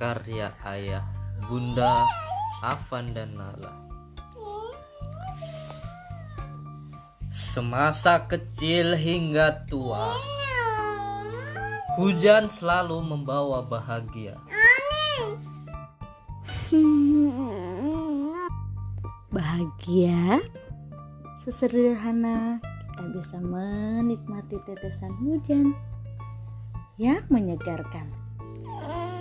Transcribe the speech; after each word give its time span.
Karya 0.00 0.56
ayah, 0.64 1.04
bunda, 1.44 2.08
Afan 2.64 3.12
dan 3.12 3.36
Nala. 3.36 3.76
Semasa 7.28 8.24
kecil 8.24 8.96
hingga 8.96 9.68
tua 9.68 10.16
Hujan 12.00 12.48
selalu 12.48 13.04
membawa 13.04 13.60
bahagia. 13.60 14.40
Bahagia? 19.36 20.40
Sesederhana 21.44 22.64
kita 22.64 23.04
bisa 23.12 23.36
menikmati 23.44 24.56
tetesan 24.64 25.12
hujan 25.20 25.76
yang 27.00 27.24
menyegarkan 27.32 28.04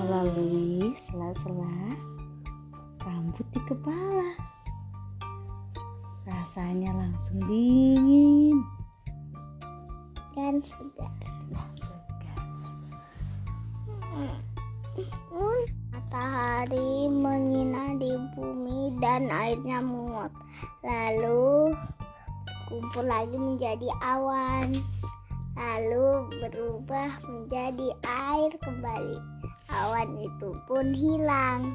melalui 0.00 0.96
sela-sela 0.96 1.96
rambut 3.04 3.44
di 3.52 3.60
kepala. 3.68 4.30
Rasanya 6.24 6.96
langsung 6.96 7.44
dingin 7.44 8.64
dan 10.32 10.64
segar. 10.64 11.12
dan 11.20 11.72
segar. 11.76 12.40
Matahari 15.92 17.04
menyinari 17.12 18.16
bumi 18.32 18.96
dan 18.96 19.28
airnya 19.28 19.84
menguap. 19.84 20.32
Lalu 20.80 21.76
kumpul 22.64 23.04
lagi 23.04 23.36
menjadi 23.36 23.92
awan. 24.00 24.72
Lalu 25.58 26.38
berubah 26.38 27.18
menjadi 27.26 27.90
air 28.06 28.54
kembali. 28.62 29.18
Awan 29.74 30.14
itu 30.14 30.54
pun 30.70 30.94
hilang. 30.94 31.74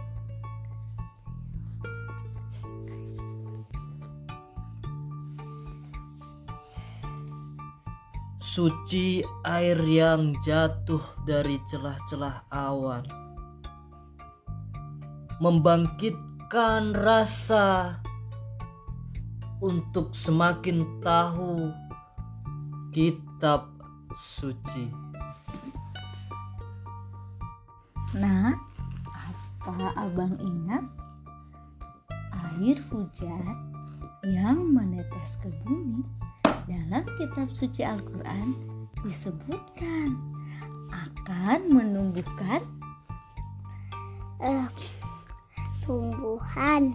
Suci 8.53 9.25
air 9.41 9.81
yang 9.81 10.37
jatuh 10.45 11.01
dari 11.25 11.57
celah-celah 11.65 12.45
awan 12.53 13.01
Membangkitkan 15.41 16.93
rasa 16.93 17.97
Untuk 19.57 20.13
semakin 20.13 21.01
tahu 21.01 21.73
Kitab 22.93 23.72
suci 24.15 24.89
Nah, 28.13 28.53
apa 29.09 29.89
abang 29.97 30.37
ingat? 30.37 30.85
Air 32.29 32.77
hujan 32.93 33.57
yang 34.21 34.69
menetes 34.69 35.41
ke 35.41 35.49
bumi 35.65 36.05
dalam 36.69 37.01
kitab 37.17 37.49
suci 37.49 37.81
Al-Quran 37.81 38.53
disebutkan 39.01 40.13
akan 40.93 41.59
menumbuhkan 41.73 42.61
Eh, 44.43 44.67
tumbuhan 45.87 46.91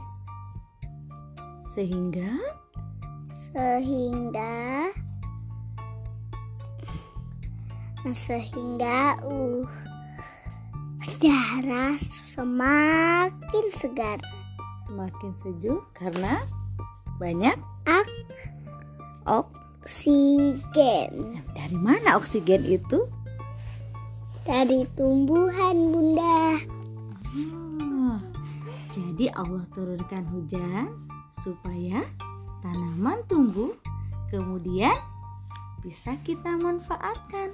sehingga 1.64 2.36
sehingga 3.32 4.92
sehingga 8.10 9.18
uh 9.26 9.66
darah 11.18 11.98
semakin 11.98 13.66
segar 13.74 14.22
semakin 14.86 15.34
sejuk 15.34 15.82
karena 15.98 16.46
banyak 17.18 17.58
ak 17.90 18.06
oksigen 19.26 21.42
dari 21.58 21.78
mana 21.78 22.14
oksigen 22.14 22.62
itu? 22.62 23.02
dari 24.48 24.88
tumbuhan 24.96 25.92
bunda 25.92 26.56
Ah, 27.84 28.16
jadi 28.96 29.28
Allah 29.36 29.60
turunkan 29.76 30.24
hujan 30.32 30.88
supaya 31.28 32.00
tanaman 32.64 33.20
tumbuh, 33.28 33.76
kemudian 34.32 34.96
bisa 35.84 36.16
kita 36.24 36.56
manfaatkan. 36.56 37.52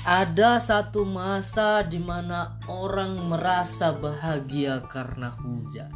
Ada 0.00 0.56
satu 0.56 1.04
masa 1.04 1.84
di 1.84 2.00
mana 2.00 2.56
orang 2.72 3.20
merasa 3.28 3.92
bahagia 3.92 4.80
karena 4.88 5.28
hujan. 5.36 5.92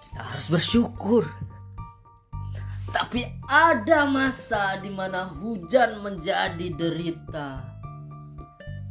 Kita 0.00 0.22
harus 0.24 0.48
bersyukur. 0.48 1.28
Tapi 2.88 3.28
ada 3.44 4.08
masa 4.08 4.80
di 4.80 4.88
mana 4.88 5.28
hujan 5.28 6.00
menjadi 6.00 6.72
derita 6.72 7.60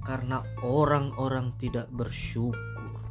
karena 0.05 0.45
orang-orang 0.61 1.55
tidak 1.57 1.89
bersyukur. 1.89 3.01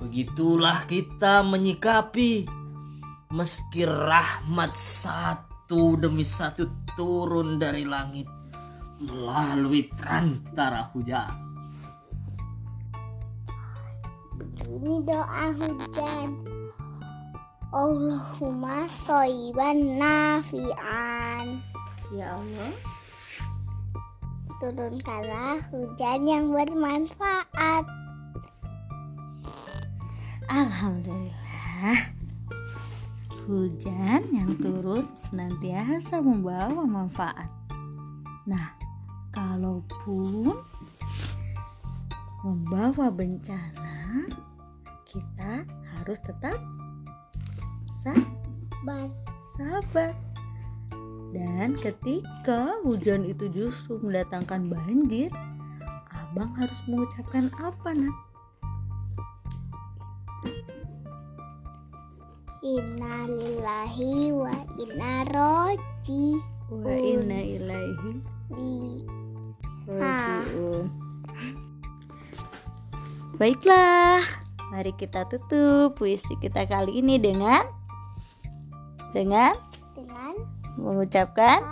Begitulah 0.00 0.86
kita 0.88 1.44
menyikapi 1.44 2.46
meski 3.34 3.84
rahmat 3.84 4.72
satu 5.68 6.00
demi 6.00 6.24
satu 6.24 6.64
turun 6.96 7.60
dari 7.60 7.84
langit 7.84 8.24
melalui 9.04 9.84
perantara 9.84 10.88
hujan. 10.96 11.28
ini 14.64 15.04
doa 15.04 15.52
hujan 15.60 16.40
Allahumma 17.68 18.88
soiban 18.88 20.00
nafian 20.00 21.60
Ya 22.16 22.32
Allah, 22.32 22.72
turunkanlah 24.64 25.68
hujan 25.68 26.20
yang 26.24 26.48
bermanfaat 26.48 27.84
Alhamdulillah. 30.48 32.17
Hujan 33.48 34.28
yang 34.28 34.60
turun 34.60 35.08
senantiasa 35.16 36.20
membawa 36.20 36.84
manfaat. 36.84 37.48
Nah, 38.44 38.76
kalaupun 39.32 40.52
membawa 42.44 43.08
bencana, 43.08 44.28
kita 45.08 45.64
harus 45.64 46.20
tetap 46.20 46.60
sa- 48.04 48.36
Ban 48.84 49.08
sabar. 49.56 50.12
Dan 51.32 51.72
ketika 51.80 52.84
hujan 52.84 53.24
itu 53.24 53.48
justru 53.48 53.96
mendatangkan 54.04 54.68
banjir, 54.68 55.32
abang 56.12 56.52
harus 56.52 56.76
mengucapkan 56.84 57.48
apa, 57.56 57.96
nak? 57.96 58.27
Innalillahi 62.58 64.34
wa 64.34 64.50
inna 64.82 65.22
roji 65.30 66.34
Wa 66.68 66.90
inna 66.90 67.38
ilaihi 67.38 68.18
raji'un. 69.86 70.90
Baiklah, 73.38 74.20
mari 74.74 74.90
kita 74.98 75.24
tutup 75.30 75.94
puisi 75.94 76.34
kita 76.42 76.66
kali 76.66 76.98
ini 76.98 77.22
dengan 77.22 77.62
dengan 79.14 79.54
dengan 79.94 80.34
mengucapkan 80.76 81.62